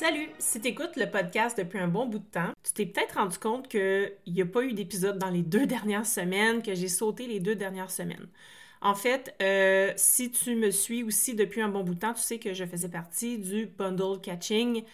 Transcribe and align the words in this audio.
Salut! 0.00 0.30
Si 0.38 0.58
t'écoutes 0.62 0.96
le 0.96 1.10
podcast 1.10 1.58
depuis 1.58 1.78
un 1.78 1.86
bon 1.86 2.06
bout 2.06 2.20
de 2.20 2.24
temps, 2.24 2.54
tu 2.64 2.72
t'es 2.72 2.86
peut-être 2.86 3.16
rendu 3.16 3.36
compte 3.36 3.68
qu'il 3.68 4.10
n'y 4.28 4.40
a 4.40 4.46
pas 4.46 4.62
eu 4.62 4.72
d'épisode 4.72 5.18
dans 5.18 5.28
les 5.28 5.42
deux 5.42 5.66
dernières 5.76 6.06
semaines, 6.06 6.62
que 6.62 6.74
j'ai 6.74 6.88
sauté 6.88 7.26
les 7.26 7.38
deux 7.38 7.54
dernières 7.54 7.90
semaines. 7.90 8.26
En 8.80 8.94
fait, 8.94 9.34
euh, 9.42 9.92
si 9.96 10.30
tu 10.30 10.56
me 10.56 10.70
suis 10.70 11.02
aussi 11.02 11.34
depuis 11.34 11.60
un 11.60 11.68
bon 11.68 11.84
bout 11.84 11.92
de 11.92 11.98
temps, 11.98 12.14
tu 12.14 12.22
sais 12.22 12.38
que 12.38 12.54
je 12.54 12.64
faisais 12.64 12.88
partie 12.88 13.36
du 13.38 13.66
bundle 13.66 14.18
catching 14.22 14.84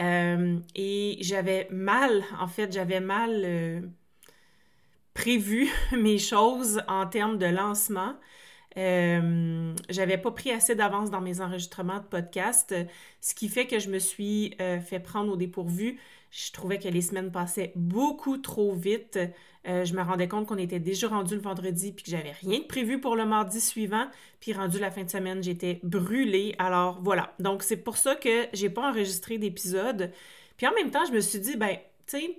euh, 0.00 0.58
et 0.74 1.16
j'avais 1.20 1.68
mal, 1.70 2.24
en 2.40 2.48
fait, 2.48 2.72
j'avais 2.72 2.98
mal 2.98 3.42
euh, 3.44 3.80
prévu 5.14 5.68
mes 5.92 6.18
choses 6.18 6.82
en 6.88 7.06
termes 7.06 7.38
de 7.38 7.46
lancement. 7.46 8.16
Euh, 8.76 9.74
j'avais 9.88 10.18
pas 10.18 10.30
pris 10.30 10.50
assez 10.50 10.74
d'avance 10.74 11.10
dans 11.10 11.20
mes 11.20 11.40
enregistrements 11.40 11.98
de 11.98 12.04
podcast, 12.04 12.74
ce 13.20 13.34
qui 13.34 13.48
fait 13.48 13.66
que 13.66 13.78
je 13.78 13.88
me 13.88 13.98
suis 13.98 14.54
euh, 14.60 14.80
fait 14.80 15.00
prendre 15.00 15.32
au 15.32 15.36
dépourvu. 15.36 15.98
Je 16.30 16.52
trouvais 16.52 16.78
que 16.78 16.88
les 16.88 17.00
semaines 17.00 17.30
passaient 17.30 17.72
beaucoup 17.76 18.36
trop 18.36 18.74
vite. 18.74 19.18
Euh, 19.66 19.84
je 19.84 19.94
me 19.94 20.02
rendais 20.02 20.28
compte 20.28 20.46
qu'on 20.46 20.58
était 20.58 20.78
déjà 20.78 21.08
rendu 21.08 21.34
le 21.34 21.40
vendredi 21.40 21.92
puis 21.92 22.04
que 22.04 22.10
j'avais 22.10 22.32
rien 22.32 22.58
de 22.58 22.64
prévu 22.64 23.00
pour 23.00 23.16
le 23.16 23.24
mardi 23.24 23.60
suivant. 23.60 24.06
Puis 24.40 24.52
rendu 24.52 24.78
la 24.78 24.90
fin 24.90 25.04
de 25.04 25.10
semaine, 25.10 25.42
j'étais 25.42 25.80
brûlée. 25.82 26.54
Alors 26.58 27.00
voilà. 27.02 27.34
Donc 27.40 27.62
c'est 27.62 27.76
pour 27.76 27.96
ça 27.96 28.14
que 28.14 28.46
j'ai 28.52 28.70
pas 28.70 28.90
enregistré 28.90 29.38
d'épisode. 29.38 30.12
Puis 30.56 30.66
en 30.66 30.74
même 30.74 30.90
temps, 30.90 31.04
je 31.06 31.12
me 31.12 31.20
suis 31.20 31.40
dit, 31.40 31.56
ben, 31.56 31.76
tu 32.06 32.18
sais, 32.18 32.38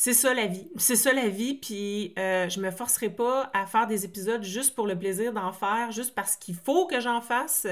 c'est 0.00 0.14
ça 0.14 0.32
la 0.32 0.46
vie. 0.46 0.68
C'est 0.76 0.94
ça 0.94 1.12
la 1.12 1.26
vie, 1.26 1.54
puis 1.54 2.14
euh, 2.20 2.48
je 2.48 2.60
me 2.60 2.70
forcerai 2.70 3.10
pas 3.10 3.50
à 3.52 3.66
faire 3.66 3.88
des 3.88 4.04
épisodes 4.04 4.44
juste 4.44 4.76
pour 4.76 4.86
le 4.86 4.96
plaisir 4.96 5.32
d'en 5.32 5.50
faire, 5.50 5.90
juste 5.90 6.14
parce 6.14 6.36
qu'il 6.36 6.54
faut 6.54 6.86
que 6.86 7.00
j'en 7.00 7.20
fasse. 7.20 7.66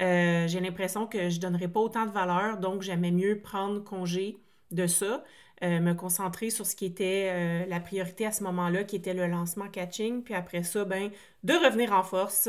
Euh, 0.00 0.48
j'ai 0.48 0.58
l'impression 0.58 1.06
que 1.06 1.30
je 1.30 1.38
donnerai 1.38 1.68
pas 1.68 1.78
autant 1.78 2.06
de 2.06 2.10
valeur, 2.10 2.56
donc 2.56 2.82
j'aimais 2.82 3.12
mieux 3.12 3.38
prendre 3.38 3.84
congé 3.84 4.36
de 4.72 4.88
ça, 4.88 5.22
euh, 5.62 5.78
me 5.78 5.92
concentrer 5.92 6.50
sur 6.50 6.66
ce 6.66 6.74
qui 6.74 6.86
était 6.86 7.64
la 7.68 7.78
priorité 7.78 8.26
à 8.26 8.32
ce 8.32 8.42
moment-là, 8.42 8.82
qui 8.82 8.96
était 8.96 9.14
le 9.14 9.28
lancement 9.28 9.68
catching, 9.68 10.24
puis 10.24 10.34
après 10.34 10.64
ça, 10.64 10.84
ben, 10.84 11.12
de 11.44 11.54
revenir 11.54 11.92
en 11.92 12.02
force 12.02 12.48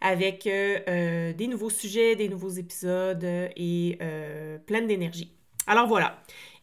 avec 0.00 0.44
des 0.44 1.46
nouveaux 1.50 1.68
sujets, 1.68 2.16
des 2.16 2.30
nouveaux 2.30 2.48
épisodes 2.48 3.24
et 3.24 3.98
pleine 4.64 4.86
d'énergie. 4.86 5.34
Alors 5.66 5.86
voilà. 5.86 6.18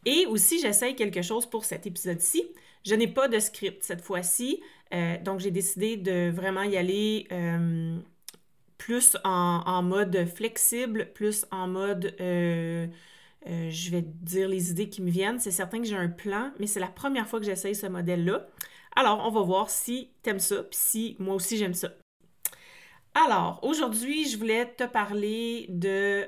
Et 0.05 0.25
aussi, 0.25 0.59
j'essaye 0.59 0.95
quelque 0.95 1.21
chose 1.21 1.45
pour 1.45 1.65
cet 1.65 1.85
épisode-ci. 1.85 2.43
Je 2.85 2.95
n'ai 2.95 3.07
pas 3.07 3.27
de 3.27 3.39
script 3.39 3.83
cette 3.83 4.01
fois-ci, 4.01 4.61
euh, 4.93 5.17
donc 5.19 5.39
j'ai 5.39 5.51
décidé 5.51 5.97
de 5.97 6.31
vraiment 6.31 6.63
y 6.63 6.75
aller 6.77 7.27
euh, 7.31 7.97
plus 8.77 9.17
en, 9.23 9.83
mode 9.83 10.25
flexible, 10.25 11.11
plus 11.13 11.45
en 11.51 11.67
mode, 11.67 12.15
euh, 12.19 12.87
je 13.45 13.91
vais 13.91 14.01
dire 14.01 14.49
les 14.49 14.71
idées 14.71 14.89
qui 14.89 15.03
me 15.03 15.11
viennent. 15.11 15.39
C'est 15.39 15.51
certain 15.51 15.77
que 15.79 15.85
j'ai 15.85 15.95
un 15.95 16.09
plan, 16.09 16.51
mais 16.59 16.65
c'est 16.65 16.79
la 16.79 16.87
première 16.87 17.27
fois 17.27 17.39
que 17.39 17.45
j'essaye 17.45 17.75
ce 17.75 17.85
modèle-là. 17.85 18.47
Alors, 18.95 19.23
on 19.25 19.29
va 19.29 19.41
voir 19.41 19.69
si 19.69 20.09
tu 20.23 20.31
aimes 20.31 20.39
ça, 20.39 20.63
puis 20.63 20.79
si 20.81 21.15
moi 21.19 21.35
aussi 21.35 21.57
j'aime 21.57 21.75
ça. 21.75 21.89
Alors, 23.13 23.59
aujourd'hui, 23.61 24.27
je 24.27 24.37
voulais 24.37 24.65
te 24.65 24.85
parler 24.85 25.67
de, 25.69 26.27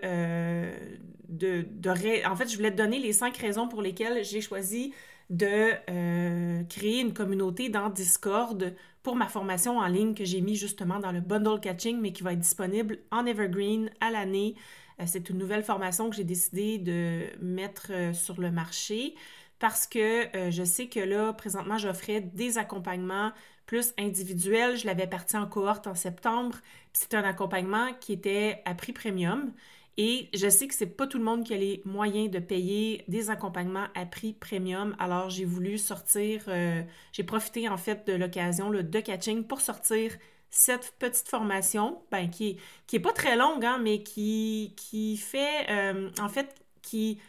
En 1.34 2.36
fait, 2.36 2.48
je 2.50 2.56
voulais 2.56 2.72
te 2.72 2.78
donner 2.78 3.00
les 3.00 3.14
cinq 3.14 3.38
raisons 3.38 3.68
pour 3.68 3.82
lesquelles 3.82 4.24
j'ai 4.24 4.42
choisi 4.42 4.94
de 5.30 5.72
euh, 5.90 6.64
créer 6.66 7.02
une 7.02 7.14
communauté 7.14 7.70
dans 7.70 7.90
Discord 7.90 8.74
pour 9.02 9.16
ma 9.16 9.28
formation 9.28 9.80
en 9.80 9.88
ligne 9.88 10.14
que 10.14 10.26
j'ai 10.26 10.42
mis 10.42 10.56
justement 10.56 11.00
dans 11.00 11.12
le 11.12 11.22
bundle 11.22 11.60
catching, 11.60 12.00
mais 12.00 12.14
qui 12.14 12.24
va 12.24 12.34
être 12.34 12.40
disponible 12.40 13.00
en 13.12 13.26
Evergreen 13.26 13.90
à 14.00 14.12
l'année. 14.12 14.56
Euh, 15.00 15.04
c'est 15.08 15.30
une 15.30 15.38
nouvelle 15.38 15.64
formation 15.64 16.10
que 16.10 16.16
j'ai 16.16 16.24
décidé 16.24 16.78
de 16.78 17.24
mettre 17.42 17.88
euh, 17.92 18.14
sur 18.14 18.40
le 18.40 18.52
marché 18.52 19.16
parce 19.60 19.88
que 19.88 20.28
je 20.50 20.64
sais 20.66 20.88
que 20.88 21.00
là, 21.00 21.32
présentement, 21.32 21.78
j'offrais 21.78 22.20
des 22.20 22.58
accompagnements 22.58 23.32
plus 23.66 23.94
individuels. 23.98 24.76
Je 24.76 24.86
l'avais 24.86 25.08
parti 25.08 25.38
en 25.38 25.46
cohorte 25.48 25.88
en 25.88 25.96
septembre. 25.96 26.58
C'est 26.92 27.14
un 27.14 27.24
accompagnement 27.24 27.94
qui 28.02 28.12
était 28.12 28.62
à 28.66 28.76
prix 28.76 28.92
premium. 28.92 29.54
Et 29.98 30.30
je 30.34 30.50
sais 30.50 30.68
que 30.68 30.74
c'est 30.74 30.88
pas 30.88 31.06
tout 31.06 31.20
le 31.20 31.24
monde 31.24 31.44
qui 31.44 31.54
a 31.54 31.58
les 31.58 31.82
moyens 31.86 32.32
de 32.32 32.40
payer 32.40 33.04
des 33.08 33.30
accompagnements 33.30 33.88
à 33.94 34.06
prix 34.06 34.34
premium. 34.34 34.96
Alors 35.00 35.30
j'ai 35.30 35.46
voulu 35.46 35.78
sortir, 35.78 36.44
euh, 36.48 36.82
j'ai 37.12 37.24
profité 37.24 37.70
en 37.70 37.78
fait 37.78 38.08
de 38.08 38.14
l'occasion 38.14 38.72
de 38.72 39.00
catching 39.00 39.44
pour 39.46 39.62
sortir 39.62 40.12
cette 40.50 40.94
petite 41.00 41.28
formation, 41.30 42.02
ben, 42.12 42.30
qui, 42.30 42.50
est, 42.50 42.58
qui 42.88 42.98
est 42.98 43.00
pas 43.00 43.12
très 43.12 43.36
longue, 43.36 43.66
hein, 43.66 43.80
mais 43.82 44.04
qui, 44.04 44.74
qui 44.78 45.18
fait, 45.18 45.68
euh, 45.70 46.12
en 46.22 46.30
fait, 46.30 46.64
qui, 46.84 47.20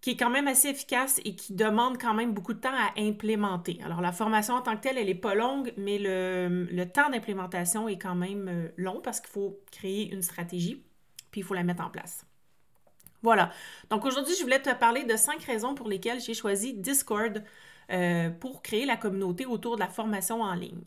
qui 0.00 0.10
est 0.10 0.16
quand 0.16 0.30
même 0.30 0.48
assez 0.48 0.68
efficace 0.68 1.20
et 1.24 1.36
qui 1.36 1.54
demande 1.54 2.00
quand 2.00 2.14
même 2.14 2.32
beaucoup 2.34 2.54
de 2.54 2.60
temps 2.60 2.74
à 2.74 2.92
implémenter. 3.00 3.78
Alors, 3.84 4.00
la 4.00 4.12
formation 4.12 4.54
en 4.54 4.62
tant 4.62 4.76
que 4.76 4.82
telle, 4.82 4.98
elle 4.98 5.06
n'est 5.06 5.14
pas 5.14 5.34
longue, 5.36 5.72
mais 5.76 5.98
le, 5.98 6.66
le 6.70 6.90
temps 6.90 7.08
d'implémentation 7.10 7.88
est 7.88 7.98
quand 7.98 8.16
même 8.16 8.48
euh, 8.48 8.68
long 8.76 9.00
parce 9.00 9.20
qu'il 9.20 9.30
faut 9.30 9.60
créer 9.70 10.12
une 10.12 10.22
stratégie 10.22 10.84
puis 11.30 11.40
il 11.40 11.44
faut 11.44 11.54
la 11.54 11.62
mettre 11.62 11.84
en 11.84 11.90
place. 11.90 12.24
Voilà. 13.22 13.50
Donc 13.90 14.04
aujourd'hui, 14.04 14.34
je 14.38 14.42
voulais 14.42 14.62
te 14.62 14.72
parler 14.74 15.04
de 15.04 15.16
cinq 15.16 15.42
raisons 15.44 15.74
pour 15.74 15.88
lesquelles 15.88 16.20
j'ai 16.20 16.34
choisi 16.34 16.74
Discord 16.74 17.42
euh, 17.90 18.30
pour 18.30 18.62
créer 18.62 18.86
la 18.86 18.96
communauté 18.96 19.46
autour 19.46 19.74
de 19.74 19.80
la 19.80 19.88
formation 19.88 20.42
en 20.42 20.54
ligne. 20.54 20.82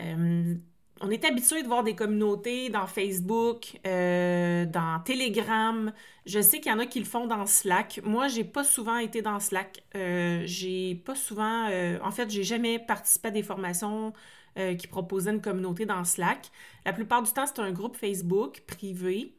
Euh, 0.00 0.54
on 1.02 1.10
est 1.10 1.24
habitué 1.24 1.62
de 1.62 1.68
voir 1.68 1.82
des 1.82 1.94
communautés 1.94 2.70
dans 2.70 2.86
Facebook, 2.86 3.78
euh, 3.86 4.66
dans 4.66 5.00
Telegram. 5.00 5.92
Je 6.26 6.40
sais 6.40 6.60
qu'il 6.60 6.72
y 6.72 6.74
en 6.74 6.78
a 6.78 6.86
qui 6.86 6.98
le 6.98 7.04
font 7.04 7.26
dans 7.26 7.46
Slack. 7.46 8.00
Moi, 8.04 8.28
j'ai 8.28 8.44
pas 8.44 8.64
souvent 8.64 8.96
été 8.96 9.22
dans 9.22 9.38
Slack. 9.38 9.82
j'ai 9.94 10.94
pas 11.06 11.14
souvent, 11.14 11.68
en 12.02 12.10
fait, 12.10 12.30
j'ai 12.30 12.42
jamais 12.44 12.78
participé 12.78 13.28
à 13.28 13.30
des 13.30 13.42
formations 13.42 14.12
qui 14.78 14.86
proposaient 14.88 15.30
une 15.30 15.40
communauté 15.40 15.86
dans 15.86 16.04
Slack. 16.04 16.50
La 16.84 16.92
plupart 16.92 17.22
du 17.22 17.32
temps, 17.32 17.46
c'est 17.46 17.60
un 17.60 17.72
groupe 17.72 17.96
Facebook 17.96 18.62
privé. 18.66 19.34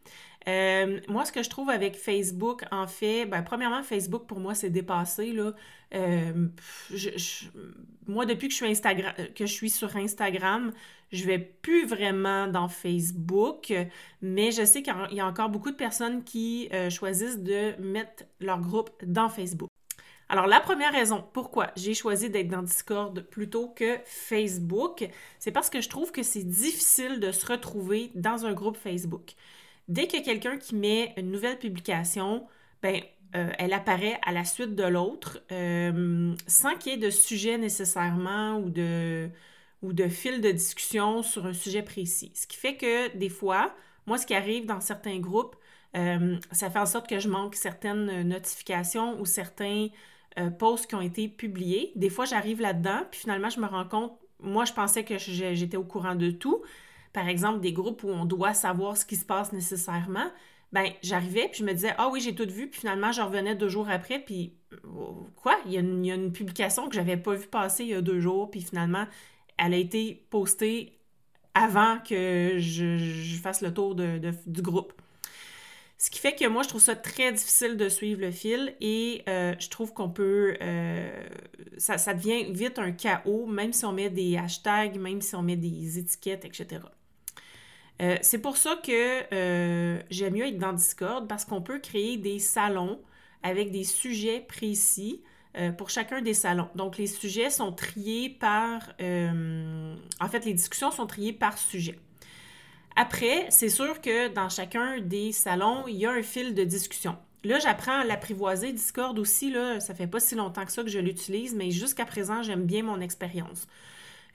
Euh, 0.47 0.99
moi, 1.07 1.25
ce 1.25 1.31
que 1.31 1.43
je 1.43 1.49
trouve 1.49 1.69
avec 1.69 1.95
Facebook, 1.95 2.63
en 2.71 2.87
fait, 2.87 3.25
ben, 3.25 3.43
premièrement, 3.43 3.83
Facebook, 3.83 4.25
pour 4.25 4.39
moi, 4.39 4.55
c'est 4.55 4.69
dépassé. 4.69 5.31
Là. 5.33 5.53
Euh, 5.93 6.47
moi, 8.07 8.25
depuis 8.25 8.47
que 8.47 8.55
je, 8.55 9.45
suis 9.45 9.69
sur 9.69 9.95
Instagram, 9.95 10.71
je 11.11 11.25
vais 11.25 11.39
plus 11.39 11.85
vraiment 11.85 12.47
dans 12.47 12.67
Facebook, 12.67 13.73
mais 14.21 14.51
je 14.51 14.65
sais 14.65 14.81
qu'il 14.81 14.95
y 15.11 15.19
a 15.19 15.27
encore 15.27 15.49
beaucoup 15.49 15.71
de 15.71 15.75
personnes 15.75 16.23
qui 16.23 16.69
euh, 16.73 16.89
choisissent 16.89 17.39
de 17.39 17.79
mettre 17.79 18.23
leur 18.39 18.59
groupe 18.59 18.89
dans 19.05 19.29
Facebook. 19.29 19.69
Alors, 20.27 20.47
la 20.47 20.61
première 20.61 20.93
raison 20.93 21.25
pourquoi 21.33 21.71
j'ai 21.75 21.93
choisi 21.93 22.29
d'être 22.29 22.47
dans 22.47 22.63
Discord 22.63 23.21
plutôt 23.29 23.67
que 23.67 23.97
Facebook, 24.05 25.07
c'est 25.39 25.51
parce 25.51 25.69
que 25.69 25.81
je 25.81 25.89
trouve 25.89 26.13
que 26.13 26.23
c'est 26.23 26.45
difficile 26.45 27.19
de 27.19 27.33
se 27.33 27.45
retrouver 27.45 28.11
dans 28.15 28.45
un 28.45 28.53
groupe 28.53 28.77
Facebook 28.77 29.35
dès 29.91 30.07
que 30.07 30.23
quelqu'un 30.23 30.57
qui 30.57 30.75
met 30.75 31.13
une 31.17 31.31
nouvelle 31.31 31.59
publication, 31.59 32.47
ben, 32.81 33.01
euh, 33.35 33.49
elle 33.59 33.73
apparaît 33.73 34.19
à 34.25 34.31
la 34.31 34.45
suite 34.45 34.75
de 34.75 34.83
l'autre, 34.83 35.41
euh, 35.51 36.33
sans 36.47 36.75
qu'il 36.75 36.93
y 36.93 36.95
ait 36.95 36.97
de 36.97 37.09
sujet 37.09 37.57
nécessairement 37.57 38.57
ou 38.57 38.69
de, 38.69 39.29
ou 39.81 39.93
de 39.93 40.07
fil 40.07 40.41
de 40.41 40.51
discussion 40.51 41.23
sur 41.23 41.45
un 41.45 41.53
sujet 41.53 41.83
précis. 41.83 42.31
Ce 42.35 42.47
qui 42.47 42.57
fait 42.57 42.77
que 42.77 43.15
des 43.17 43.29
fois, 43.29 43.73
moi, 44.05 44.17
ce 44.17 44.25
qui 44.25 44.33
arrive 44.33 44.65
dans 44.65 44.79
certains 44.79 45.19
groupes, 45.19 45.55
euh, 45.97 46.37
ça 46.51 46.69
fait 46.69 46.79
en 46.79 46.85
sorte 46.85 47.07
que 47.09 47.19
je 47.19 47.27
manque 47.27 47.55
certaines 47.55 48.23
notifications 48.23 49.19
ou 49.19 49.25
certains 49.25 49.89
posts 50.59 50.87
qui 50.87 50.95
ont 50.95 51.01
été 51.01 51.27
publiés. 51.27 51.91
Des 51.97 52.09
fois, 52.09 52.23
j'arrive 52.23 52.61
là-dedans, 52.61 53.01
puis 53.11 53.19
finalement, 53.19 53.49
je 53.49 53.59
me 53.59 53.65
rends 53.65 53.85
compte, 53.85 54.17
moi, 54.39 54.63
je 54.63 54.71
pensais 54.71 55.03
que 55.03 55.17
j'étais 55.17 55.75
au 55.75 55.83
courant 55.83 56.15
de 56.15 56.31
tout, 56.31 56.63
par 57.13 57.27
exemple, 57.27 57.59
des 57.59 57.73
groupes 57.73 58.03
où 58.03 58.09
on 58.09 58.25
doit 58.25 58.53
savoir 58.53 58.97
ce 58.97 59.05
qui 59.05 59.15
se 59.15 59.25
passe 59.25 59.51
nécessairement, 59.53 60.31
ben 60.71 60.89
j'arrivais 61.01 61.49
puis 61.49 61.59
je 61.59 61.65
me 61.65 61.73
disais 61.73 61.93
ah 61.97 62.09
oui 62.09 62.21
j'ai 62.21 62.33
tout 62.33 62.47
vu 62.49 62.69
puis 62.69 62.79
finalement 62.79 63.11
je 63.11 63.21
revenais 63.21 63.55
deux 63.55 63.67
jours 63.67 63.89
après 63.89 64.19
puis 64.19 64.53
oh, 64.85 65.27
quoi? 65.35 65.57
Il 65.65 65.73
y, 65.73 65.77
a 65.77 65.81
une, 65.81 66.31
publication 66.31 66.87
que 66.87 66.95
j'avais 66.95 67.17
pas 67.17 67.33
vu 67.33 67.47
passer 67.47 67.83
il 67.83 67.89
y 67.89 67.93
a 67.93 68.01
deux 68.01 68.21
jours 68.21 68.49
puis 68.49 68.61
finalement 68.61 69.05
elle 69.57 69.73
a 69.73 69.77
été 69.77 70.25
postée 70.29 70.97
avant 71.53 71.99
que 71.99 72.53
je, 72.57 73.37
fasse 73.41 73.61
le 73.61 73.73
tour 73.73 73.95
du 73.95 74.61
groupe. 74.61 74.93
Ce 75.97 76.09
qui 76.09 76.17
fait 76.17 76.33
que 76.33 76.47
moi, 76.47 76.63
je 76.63 76.69
trouve 76.69 76.81
ça 76.81 76.95
très 76.95 77.31
difficile 77.31 77.77
de 77.77 77.87
suivre 77.87 78.21
le 78.21 78.31
fil 78.31 78.75
et 78.81 79.21
euh, 79.29 79.53
je 79.59 79.69
trouve 79.69 79.93
qu'on 79.93 80.09
peut... 80.09 80.57
Euh, 80.59 81.23
ça, 81.77 82.13
devient 82.15 82.51
vite 82.51 82.79
un 82.79 82.91
chaos, 82.91 83.45
même 83.45 83.71
si 83.71 83.85
on 83.85 83.91
met 83.91 84.09
des 84.09 84.35
hashtags, 84.35 84.97
même 84.97 85.21
si 85.21 85.35
on 85.35 85.43
met 85.43 85.57
des 85.57 85.99
étiquettes, 85.99 86.43
etc. 86.43 86.79
Euh, 88.01 88.17
c'est 88.21 88.39
pour 88.39 88.57
ça 88.57 88.75
que 88.83 90.03
j'aime 90.09 90.33
mieux 90.33 90.47
être 90.47 90.57
dans 90.57 90.73
Discord 90.73 91.27
parce 91.27 91.45
qu'on 91.45 91.61
peut 91.61 91.79
créer 91.79 92.17
des 92.17 92.39
salons 92.39 92.99
avec 93.43 93.71
des 93.71 93.83
sujets 93.83 94.39
précis 94.41 95.21
pour 95.77 95.89
chacun 95.89 96.21
des 96.21 96.33
salons. 96.33 96.69
Donc, 96.75 96.97
les 96.97 97.07
sujets 97.07 97.49
sont 97.49 97.73
triés 97.73 98.29
par... 98.29 98.93
en 98.99 100.27
fait, 100.29 100.45
les 100.45 100.53
discussions 100.53 100.91
sont 100.91 101.05
triées 101.07 101.33
par 101.33 101.57
sujet. 101.57 101.99
Après, 102.95 103.47
c'est 103.49 103.69
sûr 103.69 104.01
que 104.01 104.27
dans 104.29 104.49
chacun 104.49 104.99
des 104.99 105.31
salons, 105.31 105.87
il 105.87 105.95
y 105.95 106.05
a 106.05 106.11
un 106.11 106.21
fil 106.21 106.53
de 106.53 106.63
discussion. 106.63 107.17
Là, 107.43 107.57
j'apprends 107.59 107.99
à 108.01 108.03
l'apprivoiser. 108.03 108.71
Discord 108.71 109.17
aussi, 109.17 109.51
là, 109.51 109.79
ça 109.79 109.95
fait 109.95 110.07
pas 110.07 110.19
si 110.19 110.35
longtemps 110.35 110.65
que 110.65 110.71
ça 110.71 110.83
que 110.83 110.89
je 110.89 110.99
l'utilise, 110.99 111.55
mais 111.55 111.71
jusqu'à 111.71 112.05
présent, 112.05 112.43
j'aime 112.43 112.65
bien 112.65 112.83
mon 112.83 112.99
expérience. 112.99 113.67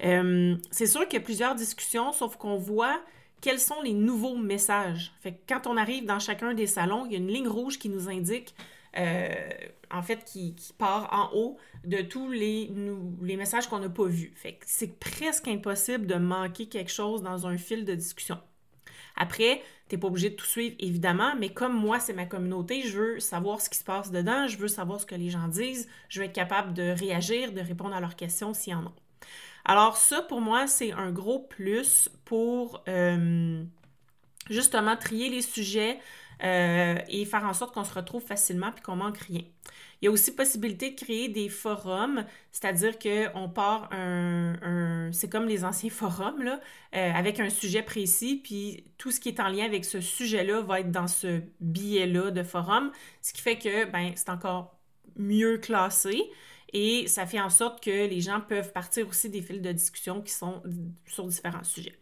Euh, 0.04 0.56
c'est 0.70 0.86
sûr 0.86 1.06
qu'il 1.06 1.18
y 1.20 1.22
a 1.22 1.24
plusieurs 1.24 1.54
discussions, 1.54 2.12
sauf 2.12 2.36
qu'on 2.36 2.56
voit 2.56 3.00
quels 3.40 3.60
sont 3.60 3.80
les 3.82 3.92
nouveaux 3.92 4.36
messages? 4.36 5.12
Fait 5.20 5.40
quand 5.48 5.66
on 5.66 5.76
arrive 5.76 6.04
dans 6.06 6.18
chacun 6.18 6.54
des 6.54 6.66
salons, 6.66 7.06
il 7.06 7.12
y 7.12 7.14
a 7.14 7.18
une 7.18 7.28
ligne 7.28 7.48
rouge 7.48 7.78
qui 7.78 7.88
nous 7.88 8.08
indique, 8.08 8.54
euh, 8.96 9.34
en 9.90 10.02
fait, 10.02 10.24
qui, 10.24 10.54
part 10.78 11.08
en 11.12 11.36
haut 11.36 11.58
de 11.84 11.98
tous 11.98 12.30
les, 12.30 12.70
messages 13.20 13.68
qu'on 13.68 13.78
n'a 13.78 13.88
pas 13.88 14.06
vus. 14.06 14.32
Fait 14.36 14.58
c'est 14.64 14.98
presque 14.98 15.48
impossible 15.48 16.06
de 16.06 16.16
manquer 16.16 16.66
quelque 16.66 16.90
chose 16.90 17.22
dans 17.22 17.46
un 17.46 17.56
fil 17.56 17.84
de 17.84 17.94
discussion. 17.94 18.38
Après, 19.16 19.62
tu 19.88 19.94
n'es 19.94 20.00
pas 20.00 20.08
obligé 20.08 20.30
de 20.30 20.34
tout 20.34 20.46
suivre, 20.46 20.76
évidemment, 20.78 21.34
mais 21.38 21.48
comme 21.48 21.74
moi, 21.74 22.00
c'est 22.00 22.12
ma 22.12 22.26
communauté, 22.26 22.82
je 22.82 22.98
veux 22.98 23.20
savoir 23.20 23.60
ce 23.60 23.70
qui 23.70 23.78
se 23.78 23.84
passe 23.84 24.10
dedans, 24.10 24.46
je 24.46 24.58
veux 24.58 24.68
savoir 24.68 25.00
ce 25.00 25.06
que 25.06 25.14
les 25.14 25.30
gens 25.30 25.48
disent, 25.48 25.88
je 26.08 26.20
veux 26.20 26.26
être 26.26 26.34
capable 26.34 26.74
de 26.74 26.90
réagir, 26.90 27.52
de 27.52 27.60
répondre 27.60 27.94
à 27.94 28.00
leurs 28.00 28.16
questions 28.16 28.52
s'il 28.52 28.72
y 28.72 28.76
en 28.76 28.86
a. 28.86 28.92
Alors 29.66 29.96
ça, 29.96 30.22
pour 30.22 30.40
moi, 30.40 30.68
c'est 30.68 30.92
un 30.92 31.10
gros 31.10 31.40
plus 31.40 32.08
pour 32.24 32.84
euh, 32.88 33.64
justement 34.48 34.96
trier 34.96 35.28
les 35.28 35.42
sujets 35.42 35.98
euh, 36.44 36.96
et 37.08 37.24
faire 37.24 37.44
en 37.44 37.52
sorte 37.52 37.74
qu'on 37.74 37.82
se 37.84 37.92
retrouve 37.92 38.22
facilement 38.24 38.70
puis 38.70 38.82
qu'on 38.82 38.94
manque 38.94 39.18
rien. 39.18 39.42
Il 40.00 40.04
y 40.04 40.08
a 40.08 40.10
aussi 40.12 40.36
possibilité 40.36 40.90
de 40.92 40.94
créer 40.94 41.28
des 41.28 41.48
forums, 41.48 42.24
c'est-à-dire 42.52 42.96
qu'on 42.98 43.48
part 43.48 43.88
un, 43.92 45.10
c'est 45.12 45.28
comme 45.28 45.46
les 45.46 45.64
anciens 45.64 45.90
forums, 45.90 46.42
là, 46.44 46.60
euh, 46.94 47.12
avec 47.12 47.40
un 47.40 47.50
sujet 47.50 47.82
précis, 47.82 48.40
puis 48.44 48.84
tout 48.98 49.10
ce 49.10 49.18
qui 49.18 49.30
est 49.30 49.40
en 49.40 49.48
lien 49.48 49.64
avec 49.64 49.84
ce 49.84 50.00
sujet-là 50.00 50.60
va 50.60 50.80
être 50.80 50.92
dans 50.92 51.08
ce 51.08 51.40
billet-là 51.60 52.30
de 52.30 52.44
forum, 52.44 52.92
ce 53.20 53.32
qui 53.32 53.42
fait 53.42 53.58
que 53.58 53.84
ben, 53.90 54.12
c'est 54.14 54.28
encore 54.28 54.78
mieux 55.16 55.58
classé. 55.58 56.22
Et 56.72 57.06
ça 57.06 57.26
fait 57.26 57.40
en 57.40 57.50
sorte 57.50 57.82
que 57.82 58.06
les 58.06 58.20
gens 58.20 58.40
peuvent 58.40 58.72
partir 58.72 59.08
aussi 59.08 59.30
des 59.30 59.42
fils 59.42 59.60
de 59.60 59.72
discussion 59.72 60.20
qui 60.20 60.32
sont 60.32 60.62
sur 61.06 61.26
différents 61.26 61.64
sujets. 61.64 61.96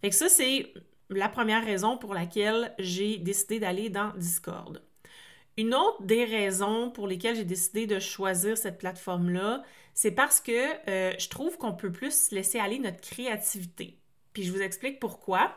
Fait 0.00 0.10
ça, 0.10 0.28
c'est 0.28 0.72
la 1.10 1.28
première 1.28 1.64
raison 1.64 1.96
pour 1.96 2.14
laquelle 2.14 2.74
j'ai 2.78 3.18
décidé 3.18 3.60
d'aller 3.60 3.90
dans 3.90 4.12
Discord. 4.16 4.82
Une 5.56 5.74
autre 5.74 6.02
des 6.02 6.24
raisons 6.24 6.90
pour 6.90 7.06
lesquelles 7.06 7.36
j'ai 7.36 7.44
décidé 7.44 7.86
de 7.86 8.00
choisir 8.00 8.58
cette 8.58 8.78
plateforme-là, 8.78 9.62
c'est 9.94 10.10
parce 10.10 10.40
que 10.40 10.90
euh, 10.90 11.14
je 11.18 11.28
trouve 11.28 11.56
qu'on 11.58 11.72
peut 11.74 11.92
plus 11.92 12.32
laisser 12.32 12.58
aller 12.58 12.80
notre 12.80 13.00
créativité. 13.00 13.98
Puis 14.32 14.42
je 14.42 14.52
vous 14.52 14.60
explique 14.60 14.98
pourquoi. 14.98 15.54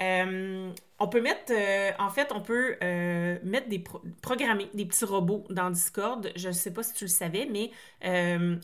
Euh, 0.00 0.70
on 0.98 1.08
peut 1.08 1.20
mettre, 1.20 1.52
euh, 1.52 1.90
en 1.98 2.10
fait, 2.10 2.32
on 2.32 2.40
peut 2.40 2.76
mettre 3.42 3.68
des 3.68 3.82
programmer 4.22 4.68
des 4.74 4.84
petits 4.86 5.04
robots 5.04 5.44
dans 5.50 5.70
Discord. 5.70 6.30
Je 6.36 6.48
ne 6.48 6.52
sais 6.52 6.72
pas 6.72 6.82
si 6.82 6.94
tu 6.94 7.04
le 7.04 7.08
savais, 7.08 7.48
mais 7.50 7.70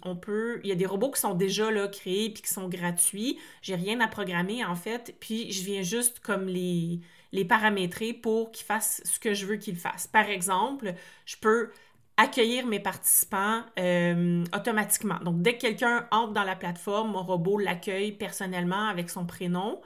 on 0.04 0.16
peut, 0.16 0.60
il 0.64 0.68
y 0.68 0.72
a 0.72 0.76
des 0.76 0.86
robots 0.86 1.10
qui 1.10 1.20
sont 1.20 1.34
déjà 1.34 1.70
là 1.70 1.88
créés 1.88 2.30
puis 2.30 2.42
qui 2.42 2.50
sont 2.50 2.68
gratuits. 2.68 3.38
J'ai 3.62 3.74
rien 3.74 4.00
à 4.00 4.08
programmer 4.08 4.64
en 4.64 4.74
fait, 4.76 5.14
puis 5.20 5.52
je 5.52 5.64
viens 5.64 5.82
juste 5.82 6.20
comme 6.20 6.46
les 6.46 7.00
les 7.32 7.44
paramétrer 7.44 8.12
pour 8.12 8.52
qu'ils 8.52 8.66
fassent 8.66 9.02
ce 9.04 9.18
que 9.18 9.34
je 9.34 9.46
veux 9.46 9.56
qu'ils 9.56 9.76
fassent. 9.76 10.06
Par 10.06 10.28
exemple, 10.28 10.94
je 11.24 11.36
peux 11.36 11.70
accueillir 12.16 12.66
mes 12.66 12.80
participants 12.80 13.62
euh, 13.78 14.44
automatiquement. 14.54 15.18
Donc, 15.24 15.42
dès 15.42 15.56
que 15.56 15.62
quelqu'un 15.62 16.06
entre 16.10 16.32
dans 16.34 16.44
la 16.44 16.56
plateforme, 16.56 17.12
mon 17.12 17.22
robot 17.22 17.58
l'accueille 17.58 18.12
personnellement 18.12 18.88
avec 18.88 19.10
son 19.10 19.26
prénom. 19.26 19.80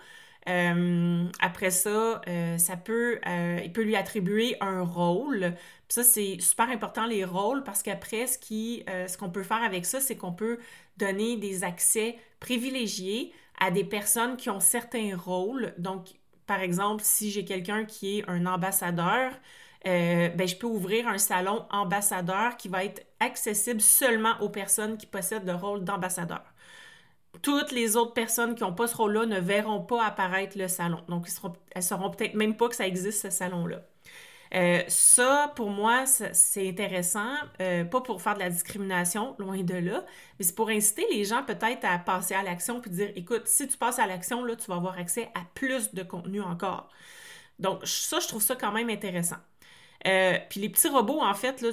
Euh, 0.49 1.25
après 1.41 1.71
ça, 1.71 2.21
euh, 2.29 2.59
ça 2.59 2.77
peut, 2.77 3.21
il 3.65 3.73
peut 3.73 3.83
lui 3.83 3.97
attribuer 3.97 4.57
un 4.61 4.83
rôle. 4.83 5.55
ça, 5.89 6.03
c'est 6.03 6.39
super 6.41 6.69
important, 6.71 7.07
les 7.07 7.25
rôles, 7.25 7.63
parce 7.65 7.83
qu'après, 7.83 8.27
ce 8.27 8.39
qui, 8.39 8.85
ce 9.09 9.17
qu'on 9.19 9.31
peut 9.31 9.43
faire 9.43 9.63
avec 9.63 9.87
ça, 9.87 10.01
c'est 10.01 10.17
qu'on 10.17 10.33
peut 10.33 10.59
donner 10.97 11.37
des 11.37 11.65
accès 11.65 12.17
privilégiés 12.41 13.33
à 13.61 13.71
des 13.71 13.85
personnes 13.85 14.37
qui 14.37 14.51
ont 14.51 14.61
certains 14.61 15.17
rôles. 15.17 15.75
Donc, 15.79 16.09
par 16.47 16.61
exemple, 16.61 17.03
si 17.05 17.31
j'ai 17.31 17.45
quelqu'un 17.45 17.85
qui 17.85 18.19
est 18.19 18.29
un 18.29 18.47
ambassadeur, 18.47 19.33
euh, 19.87 20.29
ben, 20.31 20.49
je 20.49 20.57
peux 20.57 20.67
ouvrir 20.67 21.07
un 21.09 21.19
salon 21.19 21.65
ambassadeur 21.71 22.57
qui 22.57 22.69
va 22.69 22.85
être 22.85 23.07
accessible 23.21 23.81
seulement 23.81 24.41
aux 24.41 24.49
personnes 24.49 24.97
qui 24.99 25.07
possèdent 25.07 25.47
le 25.47 25.55
rôle 25.55 25.85
d'ambassadeur. 25.85 26.43
Toutes 27.43 27.73
les 27.73 27.97
autres 27.97 28.13
personnes 28.13 28.55
qui 28.55 28.63
n'ont 28.63 28.73
pas 28.73 28.87
ce 28.87 28.97
rôle-là 28.97 29.27
ne 29.27 29.41
verront 29.41 29.81
pas 29.81 30.05
apparaître 30.05 30.59
le 30.59 30.69
salon. 30.69 31.03
Donc, 31.09 31.27
elles 31.45 31.51
ne 31.77 31.81
sauront 31.81 32.11
peut-être 32.11 32.35
même 32.35 32.57
pas 32.57 32.69
que 32.69 32.77
ça 32.77 32.87
existe, 32.87 33.23
ce 33.23 33.31
salon-là. 33.31 33.83
Euh, 34.55 34.83
ça, 34.89 35.53
pour 35.57 35.71
moi, 35.71 36.07
c'est 36.07 36.69
intéressant, 36.69 37.35
euh, 37.61 37.85
pas 37.85 38.01
pour 38.01 38.23
faire 38.23 38.35
de 38.35 38.39
la 38.41 38.51
discrimination, 38.51 39.35
loin 39.39 39.63
de 39.63 39.75
là, 39.75 40.05
mais 40.39 40.45
c'est 40.45 40.55
pour 40.55 40.69
inciter 40.69 41.05
les 41.11 41.25
gens 41.25 41.43
peut-être 41.43 41.85
à 41.85 41.99
passer 41.99 42.35
à 42.35 42.43
l'action 42.43 42.81
puis 42.81 42.91
dire, 42.91 43.11
écoute, 43.17 43.43
si 43.47 43.67
tu 43.67 43.77
passes 43.77 43.99
à 43.99 44.07
l'action, 44.07 44.45
là, 44.45 44.57
tu 44.57 44.67
vas 44.67 44.77
avoir 44.77 44.99
accès 44.99 45.31
à 45.35 45.41
plus 45.55 45.95
de 45.95 46.03
contenu 46.03 46.41
encore. 46.41 46.89
Donc, 47.59 47.87
ça, 47.87 48.21
je 48.21 48.29
trouve 48.29 48.43
ça 48.43 48.55
quand 48.57 48.73
même 48.73 48.91
intéressant. 48.91 49.37
Euh, 50.07 50.39
puis 50.51 50.61
les 50.61 50.69
petits 50.69 50.89
robots, 50.89 51.21
en 51.21 51.35
fait, 51.35 51.65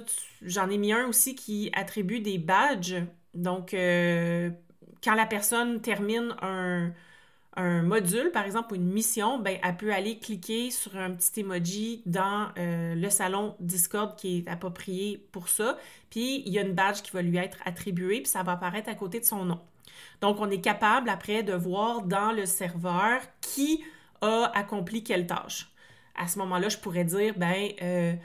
j'en 0.42 0.70
ai 0.70 0.78
mis 0.78 0.94
un 0.94 1.08
aussi 1.08 1.36
qui 1.36 1.70
attribue 1.74 2.20
des 2.22 2.38
badges. 2.38 2.96
Donc, 3.34 3.74
quand 5.04 5.16
la 5.16 5.26
personne 5.26 5.82
termine 5.82 6.36
un, 6.42 6.92
module, 7.84 8.32
par 8.32 8.46
exemple, 8.46 8.74
ou 8.74 8.76
une 8.76 8.92
mission, 8.92 9.38
ben, 9.38 9.60
elle 9.62 9.78
peut 9.78 9.94
aller 9.94 10.18
cliquer 10.18 10.72
sur 10.72 10.98
un 10.98 11.12
petit 11.12 11.42
emoji 11.42 12.02
dans 12.08 12.48
euh, 12.58 12.96
le 12.96 13.10
salon 13.12 13.56
Discord 13.60 14.16
qui 14.16 14.40
est 14.40 14.50
approprié 14.50 15.24
pour 15.32 15.50
ça. 15.50 15.78
Puis, 16.10 16.42
il 16.48 16.54
y 16.54 16.58
a 16.58 16.64
une 16.64 16.74
badge 16.74 17.04
qui 17.04 17.12
va 17.12 17.22
lui 17.22 17.38
être 17.38 17.60
attribuée, 17.64 18.22
puis 18.22 18.32
ça 18.32 18.42
va 18.42 18.54
apparaître 18.54 18.90
à 18.90 18.96
côté 18.96 19.20
de 19.20 19.26
son 19.26 19.46
nom. 19.46 19.60
Donc, 20.20 20.38
on 20.40 20.50
est 20.50 20.62
capable 20.62 21.10
après 21.10 21.44
de 21.44 21.54
voir 21.54 22.02
dans 22.02 22.32
le 22.32 22.48
serveur 22.48 23.22
qui 23.40 23.84
a 24.22 24.52
accompli 24.56 25.04
quelle 25.04 25.28
tâche. 25.28 25.70
À 26.16 26.28
ce 26.28 26.40
moment-là, 26.40 26.70
je 26.70 26.78
pourrais 26.80 27.06
dire, 27.06 27.36
ben, 27.38 27.70
euh, 27.84 28.16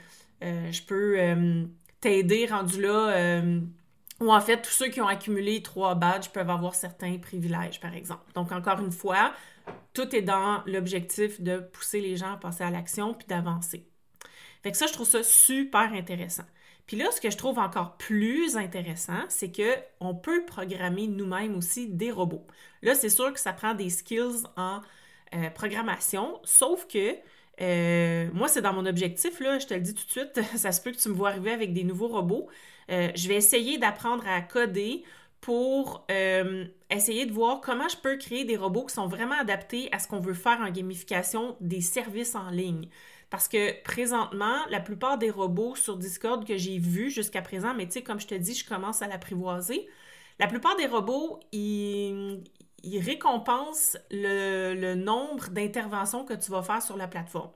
euh, 0.43 0.71
je 0.71 0.81
peux 0.81 1.67
t'aider 2.01 2.47
rendu 2.47 2.81
là 2.81 3.41
ou 4.19 4.33
en 4.33 4.41
fait, 4.41 4.61
tous 4.61 4.71
ceux 4.71 4.89
qui 4.89 5.01
ont 5.01 5.07
accumulé 5.07 5.61
trois 5.63 5.95
badges 5.95 6.29
peuvent 6.29 6.49
avoir 6.49 6.75
certains 6.75 7.17
privilèges, 7.17 7.79
par 7.79 7.93
exemple. 7.93 8.31
Donc, 8.33 8.51
encore 8.51 8.79
une 8.79 8.91
fois, 8.91 9.33
tout 9.93 10.15
est 10.15 10.21
dans 10.21 10.61
l'objectif 10.65 11.41
de 11.41 11.59
pousser 11.59 12.01
les 12.01 12.17
gens 12.17 12.33
à 12.33 12.37
passer 12.37 12.63
à 12.63 12.69
l'action 12.69 13.13
puis 13.13 13.27
d'avancer. 13.27 13.85
Fait 14.63 14.71
que 14.71 14.77
ça, 14.77 14.87
je 14.87 14.93
trouve 14.93 15.07
ça 15.07 15.23
super 15.23 15.93
intéressant. 15.93 16.43
Puis 16.85 16.97
là, 16.97 17.11
ce 17.11 17.21
que 17.21 17.29
je 17.29 17.37
trouve 17.37 17.59
encore 17.59 17.97
plus 17.97 18.57
intéressant, 18.57 19.23
c'est 19.29 19.51
que 19.51 19.75
on 19.99 20.15
peut 20.15 20.43
programmer 20.45 21.07
nous-mêmes 21.07 21.55
aussi 21.55 21.87
des 21.87 22.11
robots. 22.11 22.47
Là, 22.81 22.95
c'est 22.95 23.09
sûr 23.09 23.31
que 23.31 23.39
ça 23.39 23.53
prend 23.53 23.75
des 23.75 23.89
skills 23.89 24.43
en 24.57 24.81
euh, 25.35 25.49
programmation, 25.51 26.39
sauf 26.43 26.87
que 26.87 27.15
euh, 27.61 28.29
moi, 28.33 28.47
c'est 28.47 28.61
dans 28.61 28.73
mon 28.73 28.85
objectif, 28.85 29.39
là, 29.39 29.59
je 29.59 29.67
te 29.67 29.73
le 29.73 29.81
dis 29.81 29.93
tout 29.93 30.05
de 30.05 30.11
suite, 30.11 30.41
ça 30.57 30.71
se 30.71 30.81
peut 30.81 30.91
que 30.91 30.97
tu 30.97 31.09
me 31.09 31.13
vois 31.13 31.29
arriver 31.29 31.51
avec 31.51 31.73
des 31.73 31.83
nouveaux 31.83 32.07
robots. 32.07 32.49
Euh, 32.89 33.09
je 33.15 33.27
vais 33.27 33.35
essayer 33.35 33.77
d'apprendre 33.77 34.27
à 34.27 34.41
coder 34.41 35.03
pour 35.41 36.05
euh, 36.11 36.65
essayer 36.89 37.25
de 37.25 37.31
voir 37.31 37.61
comment 37.61 37.87
je 37.87 37.97
peux 37.97 38.17
créer 38.17 38.43
des 38.45 38.57
robots 38.57 38.85
qui 38.85 38.93
sont 38.93 39.07
vraiment 39.07 39.39
adaptés 39.39 39.89
à 39.91 39.99
ce 39.99 40.07
qu'on 40.07 40.19
veut 40.19 40.33
faire 40.33 40.59
en 40.61 40.69
gamification 40.69 41.55
des 41.61 41.81
services 41.81 42.35
en 42.35 42.49
ligne. 42.49 42.89
Parce 43.29 43.47
que 43.47 43.81
présentement, 43.83 44.65
la 44.69 44.79
plupart 44.79 45.17
des 45.17 45.29
robots 45.29 45.75
sur 45.75 45.97
Discord 45.97 46.45
que 46.45 46.57
j'ai 46.57 46.79
vus 46.79 47.11
jusqu'à 47.11 47.41
présent, 47.41 47.73
mais 47.75 47.85
tu 47.85 47.93
sais, 47.93 48.01
comme 48.01 48.19
je 48.19 48.27
te 48.27 48.35
dis, 48.35 48.55
je 48.55 48.67
commence 48.67 49.01
à 49.01 49.07
l'apprivoiser, 49.07 49.87
la 50.39 50.47
plupart 50.47 50.75
des 50.77 50.87
robots, 50.87 51.39
ils, 51.51 52.41
récompensent 53.01 53.97
le 54.09 54.95
nombre 54.95 55.49
d'interventions 55.49 56.25
que 56.25 56.33
tu 56.33 56.49
vas 56.51 56.63
faire 56.63 56.81
sur 56.81 56.97
la 56.97 57.07
plateforme. 57.07 57.51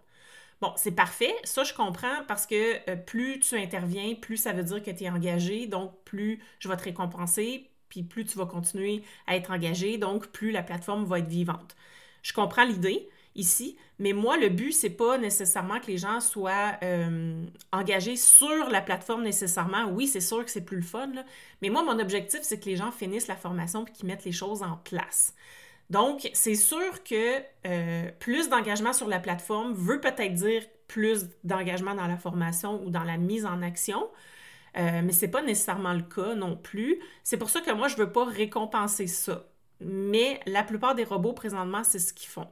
Bon, 0.61 0.73
c'est 0.77 0.91
parfait. 0.91 1.33
Ça, 1.43 1.63
je 1.63 1.73
comprends 1.73 2.23
parce 2.27 2.45
que 2.47 2.89
euh, 2.89 2.95
plus 2.95 3.39
tu 3.39 3.55
interviens, 3.57 4.15
plus 4.15 4.37
ça 4.37 4.53
veut 4.53 4.63
dire 4.63 4.81
que 4.81 4.91
tu 4.91 5.03
es 5.03 5.09
engagé. 5.09 5.67
Donc, 5.67 5.93
plus 6.05 6.41
je 6.59 6.69
vais 6.69 6.77
te 6.77 6.83
récompenser, 6.83 7.69
puis 7.89 8.03
plus 8.03 8.25
tu 8.25 8.37
vas 8.37 8.45
continuer 8.45 9.03
à 9.27 9.35
être 9.35 9.51
engagé. 9.51 9.97
Donc, 9.97 10.27
plus 10.27 10.51
la 10.51 10.63
plateforme 10.63 11.05
va 11.05 11.19
être 11.19 11.27
vivante. 11.27 11.75
Je 12.21 12.33
comprends 12.33 12.63
l'idée. 12.65 13.09
ici. 13.35 13.77
Mais 13.99 14.13
moi, 14.13 14.37
le 14.37 14.49
but, 14.49 14.71
c'est 14.73 14.89
pas 14.91 15.17
nécessairement 15.17 15.79
que 15.79 15.87
les 15.87 15.97
gens 15.97 16.19
soient 16.19 16.77
euh, 16.83 17.45
engagés 17.71 18.15
sur 18.15 18.69
la 18.69 18.81
plateforme 18.81 19.23
nécessairement. 19.23 19.85
Oui, 19.87 20.07
c'est 20.07 20.21
sûr 20.21 20.43
que 20.45 20.51
c'est 20.51 20.65
plus 20.65 20.77
le 20.77 20.83
fun, 20.83 21.11
mais 21.61 21.69
moi, 21.69 21.83
mon 21.83 21.99
objectif, 21.99 22.41
c'est 22.43 22.59
que 22.59 22.65
les 22.69 22.75
gens 22.75 22.91
finissent 22.91 23.27
la 23.27 23.35
formation 23.35 23.85
et 23.85 23.91
qu'ils 23.91 24.07
mettent 24.07 24.25
les 24.25 24.31
choses 24.31 24.63
en 24.63 24.77
place. 24.77 25.33
Donc, 25.93 26.27
c'est 26.33 26.55
sûr 26.55 27.03
que 27.03 27.39
euh, 27.67 28.09
plus 28.19 28.49
d'engagement 28.49 28.93
sur 28.93 29.07
la 29.07 29.19
plateforme 29.19 29.73
veut 29.73 30.01
peut-être 30.01 30.33
dire 30.33 30.63
plus 30.87 31.27
d'engagement 31.43 31.93
dans 31.93 32.07
la 32.07 32.17
formation 32.17 32.83
ou 32.83 32.89
dans 32.89 33.03
la 33.03 33.17
mise 33.17 33.45
en 33.45 33.61
action. 33.61 34.09
Euh, 34.75 35.01
mais 35.03 35.11
ce 35.11 35.25
n'est 35.25 35.31
pas 35.31 35.43
nécessairement 35.43 35.93
le 35.93 36.01
cas 36.01 36.33
non 36.33 36.55
plus. 36.57 36.99
C'est 37.23 37.37
pour 37.37 37.51
ça 37.51 37.61
que 37.61 37.69
moi, 37.69 37.89
je 37.89 37.93
ne 37.93 37.99
veux 37.99 38.11
pas 38.11 38.25
récompenser 38.25 39.05
ça. 39.05 39.45
Mais 39.81 40.39
la 40.47 40.63
plupart 40.63 40.95
des 40.95 41.03
robots, 41.03 41.33
présentement, 41.33 41.83
c'est 41.83 41.99
ce 41.99 42.11
qu'ils 42.11 42.29
font. 42.29 42.47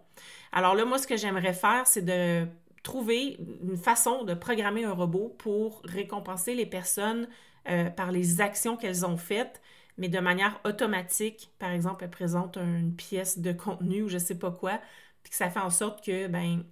Alors 0.52 0.76
là, 0.76 0.86
moi, 0.86 1.00
ce 1.00 1.08
que 1.08 1.18
j'aimerais 1.18 1.54
faire, 1.54 1.88
c'est 1.88 2.06
de 2.06 2.46
trouver 2.84 3.40
une 3.64 3.78
façon 3.78 4.24
de 4.24 4.36
programmer 4.36 4.86
un 4.86 4.94
robot 4.94 5.36
pour 5.40 5.82
récompenser 5.84 6.54
les 6.54 6.68
personnes 6.68 7.28
euh, 7.70 7.90
par 7.90 8.12
les 8.12 8.40
actions 8.40 8.78
qu'elles 8.78 9.04
ont 9.04 9.18
faites, 9.18 9.62
mais 9.98 10.10
de 10.10 10.20
manière 10.20 10.60
automatique. 10.66 11.52
Par 11.60 11.72
exemple, 11.72 12.04
elles 12.04 12.10
présentent 12.12 12.58
une 12.58 12.96
pièce 12.96 13.40
de 13.40 13.52
contenu 13.54 14.04
ou 14.04 14.08
je 14.10 14.16
ne 14.16 14.20
sais 14.20 14.38
pas 14.38 14.52
quoi, 14.52 14.80
puis 15.24 15.32
que 15.32 15.36
ça 15.38 15.50
fait 15.50 15.60
en 15.60 15.70
sorte 15.70 16.04
que 16.06 16.28
ben, 16.28 16.64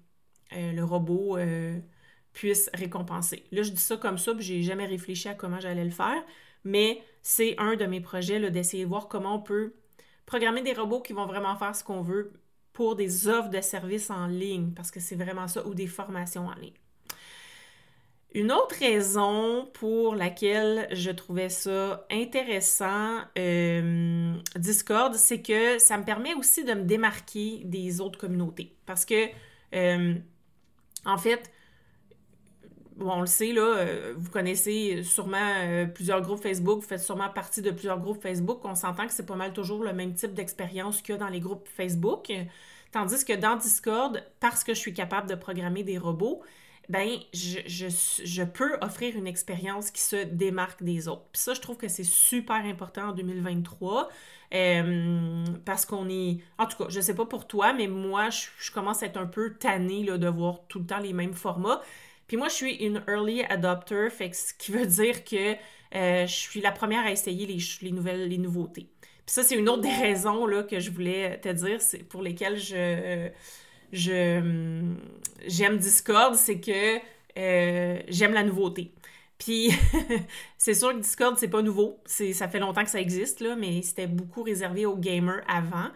euh, 0.53 0.71
le 0.73 0.83
robot 0.83 1.37
euh, 1.37 1.79
puisse 2.33 2.69
récompenser. 2.73 3.45
Là, 3.51 3.63
je 3.63 3.71
dis 3.71 3.81
ça 3.81 3.97
comme 3.97 4.17
ça, 4.17 4.33
puis 4.33 4.43
j'ai 4.43 4.63
jamais 4.63 4.85
réfléchi 4.85 5.27
à 5.29 5.35
comment 5.35 5.59
j'allais 5.59 5.85
le 5.85 5.91
faire, 5.91 6.23
mais 6.63 7.01
c'est 7.21 7.57
un 7.59 7.75
de 7.75 7.85
mes 7.85 8.01
projets 8.01 8.49
d'essayer 8.51 8.83
de 8.83 8.89
voir 8.89 9.07
comment 9.07 9.35
on 9.35 9.41
peut 9.41 9.73
programmer 10.25 10.61
des 10.61 10.73
robots 10.73 11.01
qui 11.01 11.13
vont 11.13 11.25
vraiment 11.25 11.55
faire 11.57 11.75
ce 11.75 11.83
qu'on 11.83 12.01
veut 12.01 12.33
pour 12.73 12.95
des 12.95 13.27
offres 13.27 13.49
de 13.49 13.61
services 13.61 14.09
en 14.09 14.27
ligne, 14.27 14.71
parce 14.73 14.91
que 14.91 14.99
c'est 14.99 15.15
vraiment 15.15 15.47
ça, 15.47 15.65
ou 15.67 15.73
des 15.73 15.87
formations 15.87 16.47
en 16.47 16.55
ligne. 16.55 16.73
Une 18.35 18.51
autre 18.51 18.75
raison 18.79 19.67
pour 19.73 20.13
laquelle 20.13 20.87
je 20.91 21.09
trouvais 21.09 21.49
ça 21.49 22.05
intéressant, 22.11 23.21
euh, 23.39 24.35
Discord, 24.55 25.15
c'est 25.15 25.41
que 25.41 25.79
ça 25.79 25.97
me 25.97 26.03
permet 26.03 26.35
aussi 26.35 26.63
de 26.63 26.73
me 26.73 26.83
démarquer 26.83 27.63
des 27.65 28.01
autres 28.01 28.19
communautés. 28.19 28.75
Parce 28.85 29.03
que, 29.03 29.29
euh, 29.73 30.13
en 31.05 31.17
fait, 31.17 31.51
on 32.99 33.21
le 33.21 33.25
sait, 33.25 33.51
là, 33.51 33.61
euh, 33.61 34.13
vous 34.15 34.29
connaissez 34.29 35.01
sûrement 35.01 35.87
plusieurs 35.95 36.21
groupes 36.21 36.43
Facebook, 36.43 36.81
vous 36.81 36.87
faites 36.87 36.99
sûrement 36.99 37.29
partie 37.29 37.63
de 37.63 37.71
plusieurs 37.71 37.99
groupes 37.99 38.21
Facebook. 38.21 38.59
On 38.63 38.75
s'entend 38.75 39.07
que 39.07 39.13
c'est 39.13 39.25
pas 39.25 39.35
mal 39.37 39.53
toujours 39.53 39.83
le 39.83 39.93
même 39.93 40.13
type 40.13 40.35
d'expérience 40.35 41.01
qu'il 41.01 41.15
y 41.15 41.17
a 41.17 41.19
dans 41.19 41.29
les 41.29 41.39
groupes 41.39 41.67
Facebook. 41.67 42.31
Tandis 42.91 43.25
que 43.25 43.33
dans 43.33 43.55
Discord, 43.55 44.23
parce 44.39 44.63
que 44.63 44.75
je 44.75 44.79
suis 44.79 44.93
capable 44.93 45.27
de 45.27 45.35
programmer 45.35 45.83
des 45.83 45.97
robots, 45.97 46.43
ben 46.89 47.19
je, 47.33 47.59
je, 47.67 47.87
je, 48.25 48.43
peux 48.43 48.77
offrir 48.81 49.15
une 49.15 49.27
expérience 49.27 49.91
qui 49.91 50.01
se 50.01 50.23
démarque 50.25 50.81
des 50.83 51.07
autres. 51.07 51.25
Puis 51.31 51.41
ça, 51.41 51.53
je 51.53 51.61
trouve 51.61 51.77
que 51.77 51.87
c'est 51.87 52.03
super 52.03 52.55
important 52.55 53.09
en 53.09 53.11
2023 53.11 54.09
euh, 54.55 55.45
parce 55.65 55.85
qu'on 55.85 56.09
est... 56.09 56.39
En 56.57 56.65
tout 56.65 56.83
cas, 56.83 56.89
je 56.89 56.99
sais 56.99 57.13
pas 57.13 57.27
pour 57.27 57.47
toi, 57.47 57.73
mais 57.73 57.87
moi, 57.87 58.29
je, 58.31 58.71
commence 58.71 59.03
à 59.03 59.05
être 59.05 59.17
un 59.17 59.27
peu 59.27 59.53
tannée 59.53 60.03
là, 60.03 60.17
de 60.17 60.27
voir 60.27 60.65
tout 60.67 60.79
le 60.79 60.85
temps 60.87 60.97
les 60.97 61.13
mêmes 61.13 61.35
formats. 61.35 61.81
Puis 62.27 62.37
moi, 62.37 62.47
je 62.47 62.53
suis 62.55 62.75
une 62.77 63.03
early 63.07 63.43
adopter, 63.43 64.09
fait 64.09 64.33
ce 64.33 64.55
qui 64.55 64.71
veut 64.71 64.87
dire 64.87 65.23
que 65.23 65.53
euh, 65.95 66.25
je 66.25 66.33
suis 66.33 66.59
la 66.61 66.71
première 66.71 67.05
à 67.05 67.11
essayer 67.11 67.45
les, 67.45 67.59
les 67.83 67.91
nouvelles, 67.91 68.27
les 68.27 68.37
nouveautés. 68.39 68.89
Puis 69.01 69.35
ça, 69.35 69.43
c'est 69.43 69.55
une 69.55 69.69
autre 69.69 69.81
des 69.81 69.93
raisons 69.93 70.47
là, 70.47 70.63
que 70.63 70.79
je 70.79 70.89
voulais 70.89 71.39
te 71.39 71.49
dire, 71.49 71.81
c'est 71.81 71.99
pour 71.99 72.23
lesquelles 72.23 72.57
je 72.57 73.29
je 73.91 74.83
j'aime 75.47 75.77
Discord, 75.77 76.35
c'est 76.35 76.59
que 76.59 76.99
euh, 77.37 78.01
j'aime 78.07 78.33
la 78.33 78.43
nouveauté. 78.43 78.93
Puis 79.37 79.71
c'est 80.57 80.73
sûr 80.73 80.93
que 80.93 80.99
Discord, 80.99 81.37
c'est 81.37 81.47
pas 81.47 81.61
nouveau. 81.61 82.01
Ça 82.05 82.47
fait 82.47 82.59
longtemps 82.59 82.83
que 82.83 82.89
ça 82.89 82.99
existe, 82.99 83.39
là, 83.39 83.55
mais 83.55 83.81
c'était 83.81 84.07
beaucoup 84.07 84.43
réservé 84.43 84.85
aux 84.85 84.97
gamers 84.97 85.41
avant. 85.47 85.89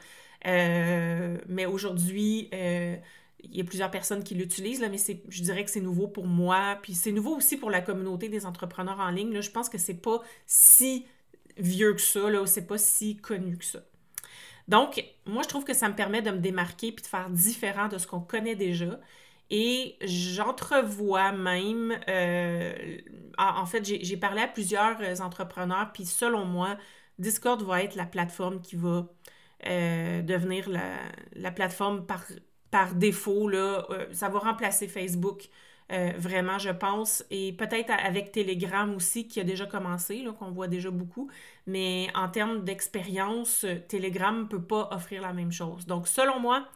Euh, 0.47 1.37
mais 1.47 1.65
aujourd'hui, 1.65 2.49
euh, 2.53 2.95
il 3.43 3.57
y 3.57 3.61
a 3.61 3.63
plusieurs 3.65 3.91
personnes 3.91 4.23
qui 4.23 4.35
l'utilisent, 4.35 4.81
mais 4.81 4.97
je 5.27 5.43
dirais 5.43 5.63
que 5.65 5.71
c'est 5.71 5.81
nouveau 5.81 6.07
pour 6.07 6.25
moi. 6.25 6.79
Puis 6.81 6.93
c'est 6.95 7.11
nouveau 7.11 7.35
aussi 7.35 7.57
pour 7.57 7.69
la 7.69 7.81
communauté 7.81 8.29
des 8.29 8.45
entrepreneurs 8.45 8.99
en 8.99 9.09
ligne. 9.09 9.33
Là. 9.33 9.41
Je 9.41 9.51
pense 9.51 9.69
que 9.69 9.77
c'est 9.77 10.01
pas 10.01 10.21
si 10.47 11.05
vieux 11.57 11.93
que 11.93 12.01
ça, 12.01 12.29
là, 12.29 12.45
c'est 12.45 12.65
pas 12.65 12.77
si 12.77 13.17
connu 13.17 13.57
que 13.57 13.65
ça. 13.65 13.79
Donc, 14.67 15.03
moi, 15.25 15.43
je 15.43 15.49
trouve 15.49 15.63
que 15.65 15.73
ça 15.73 15.89
me 15.89 15.95
permet 15.95 16.21
de 16.21 16.31
me 16.31 16.37
démarquer 16.39 16.91
puis 16.91 17.03
de 17.03 17.07
faire 17.07 17.29
différent 17.29 17.87
de 17.87 17.97
ce 17.97 18.07
qu'on 18.07 18.21
connaît 18.21 18.55
déjà. 18.55 18.99
Et 19.49 19.97
j'entrevois 20.01 21.31
même, 21.31 21.99
euh, 22.09 22.97
en, 23.37 23.65
fait, 23.65 23.83
j'ai 23.85 24.17
parlé 24.17 24.41
à 24.41 24.47
plusieurs 24.47 24.99
euh, 25.01 25.15
entrepreneurs, 25.19 25.91
puis 25.93 26.05
selon 26.05 26.45
moi, 26.45 26.77
Discord 27.19 27.61
va 27.61 27.83
être 27.83 27.95
la 27.95 28.05
plateforme 28.05 28.61
qui 28.61 28.75
va 28.75 29.07
euh, 29.67 30.21
devenir 30.21 30.69
la, 30.69 31.51
plateforme 31.51 32.05
par, 32.05 32.95
défaut. 32.95 33.47
Là, 33.49 33.87
ça 34.11 34.29
va 34.29 34.39
remplacer 34.39 34.87
Facebook 34.87 35.49
euh, 35.93 36.11
vraiment, 36.17 36.57
je 36.57 36.71
pense. 36.71 37.23
Et 37.29 37.53
peut-être 37.53 37.91
avec 37.91 38.31
Telegram 38.31 38.93
aussi, 38.95 39.27
qui 39.27 39.39
a 39.39 39.43
déjà 39.43 39.65
commencé, 39.65 40.25
qu'on 40.39 40.51
voit 40.51 40.67
déjà 40.67 40.89
beaucoup. 40.91 41.29
Mais 41.67 42.07
en 42.15 42.29
termes 42.29 42.63
d'expérience, 42.63 43.65
Telegram 43.87 44.41
ne 44.41 44.45
peut 44.45 44.61
pas 44.61 44.89
offrir 44.91 45.21
la 45.21 45.33
même 45.33 45.51
chose. 45.51 45.85
Donc, 45.85 46.07
selon 46.07 46.39
moi, 46.39 46.67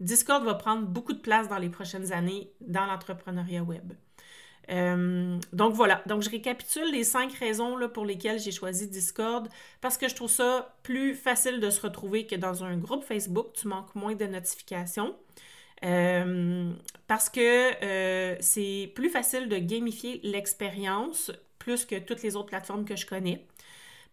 Discord 0.00 0.44
va 0.44 0.54
prendre 0.54 0.86
beaucoup 0.86 1.14
de 1.14 1.20
place 1.20 1.48
dans 1.48 1.58
les 1.58 1.70
prochaines 1.70 2.12
années 2.12 2.50
dans 2.60 2.86
l'entrepreneuriat 2.86 3.62
web. 3.62 3.92
Euh, 4.70 5.38
donc 5.52 5.74
voilà, 5.74 6.02
donc 6.06 6.22
je 6.22 6.30
récapitule 6.30 6.90
les 6.90 7.04
cinq 7.04 7.32
raisons 7.34 7.76
là, 7.76 7.88
pour 7.88 8.04
lesquelles 8.04 8.40
j'ai 8.40 8.50
choisi 8.50 8.88
Discord 8.88 9.48
parce 9.80 9.96
que 9.96 10.08
je 10.08 10.14
trouve 10.16 10.30
ça 10.30 10.74
plus 10.82 11.14
facile 11.14 11.60
de 11.60 11.70
se 11.70 11.80
retrouver 11.80 12.26
que 12.26 12.34
dans 12.34 12.64
un 12.64 12.76
groupe 12.76 13.04
Facebook, 13.04 13.52
tu 13.54 13.68
manques 13.68 13.94
moins 13.94 14.16
de 14.16 14.26
notifications. 14.26 15.14
Euh, 15.84 16.72
parce 17.06 17.28
que 17.28 17.84
euh, 17.84 18.36
c'est 18.40 18.92
plus 18.94 19.10
facile 19.10 19.48
de 19.48 19.58
gamifier 19.58 20.20
l'expérience 20.22 21.30
plus 21.58 21.84
que 21.84 21.98
toutes 21.98 22.22
les 22.22 22.36
autres 22.36 22.46
plateformes 22.46 22.84
que 22.84 22.96
je 22.96 23.06
connais. 23.06 23.46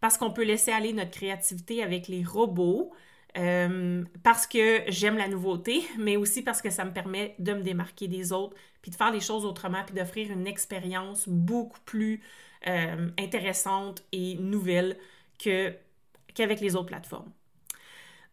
Parce 0.01 0.17
qu'on 0.17 0.31
peut 0.31 0.43
laisser 0.43 0.71
aller 0.71 0.93
notre 0.93 1.11
créativité 1.11 1.83
avec 1.83 2.07
les 2.07 2.23
robots. 2.23 2.91
Euh, 3.37 4.03
parce 4.21 4.45
que 4.45 4.83
j'aime 4.89 5.17
la 5.17 5.27
nouveauté, 5.27 5.83
mais 5.97 6.17
aussi 6.17 6.43
parce 6.43 6.61
que 6.61 6.69
ça 6.69 6.85
me 6.85 6.91
permet 6.93 7.35
de 7.39 7.53
me 7.53 7.63
démarquer 7.63 8.07
des 8.07 8.31
autres, 8.31 8.55
puis 8.81 8.91
de 8.91 8.95
faire 8.95 9.11
les 9.11 9.21
choses 9.21 9.45
autrement, 9.45 9.83
puis 9.85 9.95
d'offrir 9.95 10.31
une 10.31 10.47
expérience 10.47 11.27
beaucoup 11.27 11.79
plus 11.85 12.21
intéressante 13.17 14.05
et 14.13 14.35
nouvelle 14.35 14.97
qu'avec 15.37 16.61
les 16.61 16.77
autres 16.77 16.87
plateformes. 16.87 17.29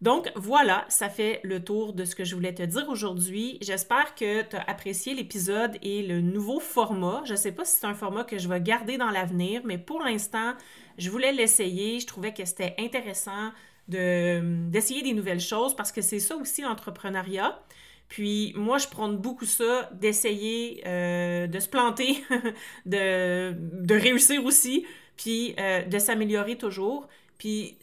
Donc 0.00 0.32
voilà, 0.34 0.86
ça 0.88 1.10
fait 1.10 1.40
le 1.42 1.62
tour 1.62 1.92
de 1.92 2.06
ce 2.06 2.14
que 2.14 2.24
je 2.24 2.34
voulais 2.34 2.54
te 2.54 2.62
dire 2.62 2.88
aujourd'hui. 2.88 3.58
J'espère 3.60 4.14
que 4.14 4.42
tu 4.42 4.56
as 4.56 4.62
apprécié 4.62 5.14
l'épisode 5.14 5.76
et 5.82 6.02
le 6.02 6.22
nouveau 6.22 6.58
format. 6.58 7.22
Je 7.26 7.32
ne 7.32 7.36
sais 7.36 7.52
pas 7.52 7.66
si 7.66 7.76
c'est 7.76 7.86
un 7.86 7.94
format 7.94 8.24
que 8.24 8.38
je 8.38 8.48
vais 8.48 8.62
garder 8.62 8.96
dans 8.96 9.10
l'avenir, 9.10 9.60
mais 9.64 9.76
pour 9.76 10.00
l'instant, 10.00 10.54
je 10.96 11.10
voulais 11.10 11.32
l'essayer. 11.32 12.00
Je 12.00 12.06
trouvais 12.06 12.32
que 12.32 12.44
c'était 12.46 12.74
intéressant 12.78 13.50
d'essayer 13.88 15.02
des 15.02 15.12
nouvelles 15.12 15.40
choses 15.40 15.74
parce 15.74 15.92
que 15.92 16.00
c'est 16.00 16.20
ça 16.20 16.36
aussi 16.36 16.62
l'entrepreneuriat. 16.62 17.60
Puis 18.08 18.52
moi, 18.56 18.78
je 18.78 18.88
prends 18.88 19.08
beaucoup 19.08 19.44
ça, 19.44 19.90
d'essayer 19.92 20.82
euh, 20.86 21.46
de 21.46 21.60
se 21.60 21.68
planter, 21.68 22.24
de, 22.86 23.94
réussir 23.94 24.44
aussi, 24.44 24.86
puis 25.16 25.54
euh, 25.58 25.84
de 25.84 25.98
s'améliorer 25.98 26.56
toujours. 26.56 27.06
Puis 27.38 27.78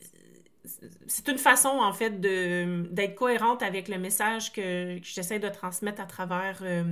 c'est 1.08 1.28
une 1.28 1.38
façon, 1.38 1.70
en 1.70 1.94
fait, 1.94 2.20
d'être 2.20 3.16
cohérente 3.16 3.64
avec 3.64 3.88
le 3.88 3.98
message 3.98 4.52
que, 4.52 5.00
j'essaie 5.02 5.40
de 5.40 5.50
transmettre 5.50 6.02
à 6.02 6.06
travers 6.06 6.60
euh, 6.62 6.84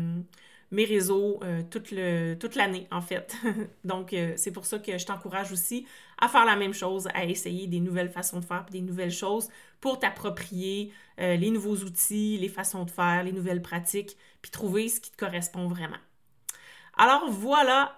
mes 0.72 0.86
réseaux 0.86 1.40
euh, 1.44 1.64
toute, 1.70 2.56
l'année, 2.56 2.88
en 2.92 3.02
fait. 3.02 3.36
Donc, 3.84 4.14
euh, 4.14 4.34
c'est 4.38 4.52
pour 4.52 4.66
ça 4.66 4.80
que 4.80 4.98
je 4.98 5.06
t'encourage 5.06 5.52
aussi 5.52 5.86
à 6.20 6.28
faire 6.28 6.46
la 6.46 6.56
même 6.56 6.74
chose, 6.74 7.08
à 7.14 7.26
essayer 7.26 7.68
des 7.68 7.80
nouvelles 7.80 8.10
façons 8.10 8.40
de 8.40 8.46
faire, 8.46 8.66
des 8.72 8.82
nouvelles 8.82 9.12
choses 9.12 9.50
pour 9.82 10.00
t'approprier 10.00 10.92
les 11.18 11.50
nouveaux 11.50 11.78
outils, 11.78 12.38
les 12.38 12.50
façons 12.50 12.84
de 12.84 12.90
faire, 12.90 13.24
les 13.24 13.32
nouvelles 13.32 13.62
pratiques, 13.62 14.18
puis 14.42 14.52
trouver 14.52 14.90
ce 14.90 15.00
qui 15.00 15.12
te 15.12 15.18
correspond 15.18 15.68
vraiment. 15.68 15.98
Alors 16.98 17.30
voilà, 17.30 17.98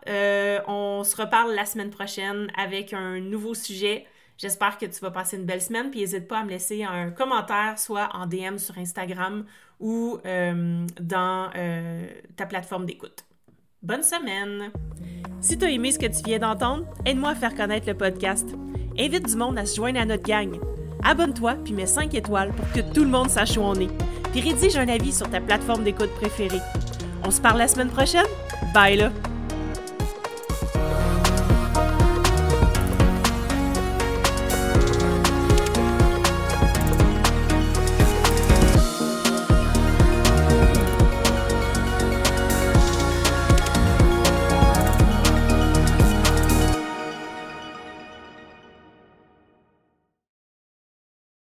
on 0.67 1.03
se 1.03 1.15
reparle 1.15 1.53
la 1.53 1.65
semaine 1.65 1.91
prochaine 1.91 2.51
avec 2.57 2.93
un 2.93 3.19
nouveau 3.19 3.53
sujet. 3.53 4.05
J'espère 4.37 4.77
que 4.77 4.85
tu 4.85 4.99
vas 5.01 5.09
passer 5.09 5.37
une 5.37 5.45
belle 5.45 5.61
semaine, 5.61 5.89
puis 5.89 6.01
n'hésite 6.01 6.27
pas 6.27 6.39
à 6.39 6.43
me 6.43 6.49
laisser 6.49 6.83
un 6.83 7.09
commentaire, 7.09 7.79
soit 7.79 8.09
en 8.13 8.27
DM 8.27 8.57
sur 8.57 8.77
Instagram 8.77 9.45
ou 9.79 10.19
euh, 10.25 10.85
dans 10.99 11.49
euh, 11.55 12.07
ta 12.35 12.45
plateforme 12.45 12.85
d'écoute. 12.85 13.25
Bonne 13.81 14.03
semaine! 14.03 14.71
Si 15.41 15.57
tu 15.57 15.65
as 15.65 15.71
aimé 15.71 15.91
ce 15.91 15.99
que 15.99 16.05
tu 16.05 16.23
viens 16.23 16.39
d'entendre, 16.39 16.85
aide-moi 17.05 17.31
à 17.31 17.35
faire 17.35 17.55
connaître 17.55 17.87
le 17.87 17.95
podcast. 17.95 18.47
Invite 18.97 19.27
du 19.27 19.35
monde 19.35 19.57
à 19.57 19.65
se 19.65 19.75
joindre 19.75 19.99
à 19.99 20.05
notre 20.05 20.23
gang. 20.23 20.59
Abonne-toi 21.03 21.55
puis 21.63 21.73
mets 21.73 21.85
5 21.85 22.13
étoiles 22.13 22.53
pour 22.53 22.71
que 22.71 22.81
tout 22.93 23.03
le 23.03 23.09
monde 23.09 23.29
sache 23.29 23.57
où 23.57 23.61
on 23.61 23.75
est. 23.75 23.91
puis 24.31 24.41
rédige 24.41 24.77
un 24.77 24.87
avis 24.87 25.13
sur 25.13 25.29
ta 25.29 25.41
plateforme 25.41 25.83
d'écoute 25.83 26.11
préférée. 26.15 26.61
On 27.23 27.31
se 27.31 27.41
parle 27.41 27.57
la 27.57 27.67
semaine 27.67 27.89
prochaine? 27.89 28.25
Bye 28.73 28.97
là! 28.97 29.11